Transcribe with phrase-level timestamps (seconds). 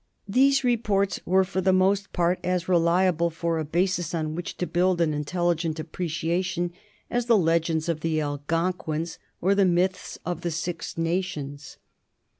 [0.27, 4.65] These reports were for the most part as reliable for a basis on which to
[4.65, 6.73] build an intelligent appreciation
[7.11, 11.77] as the legends of the Algonquins or the myths of the Six Nations.